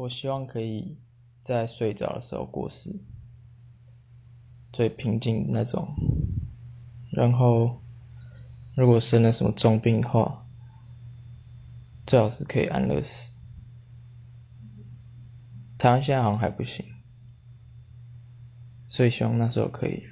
[0.00, 0.96] 我希望可以
[1.44, 3.00] 在睡着的时候过世，
[4.72, 5.94] 最平静那种。
[7.12, 7.82] 然后，
[8.74, 10.46] 如果生了什么重病的话，
[12.06, 13.34] 最好是可以安乐死。
[15.76, 16.82] 台湾现在好像还不行，
[18.88, 20.04] 所以希望那时候可以。